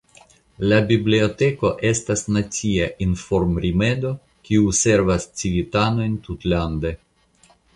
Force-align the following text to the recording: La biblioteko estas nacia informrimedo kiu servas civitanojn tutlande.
La 0.69 0.77
biblioteko 0.91 1.69
estas 1.89 2.23
nacia 2.37 2.87
informrimedo 3.07 4.15
kiu 4.49 4.75
servas 4.79 5.29
civitanojn 5.43 6.17
tutlande. 6.29 6.95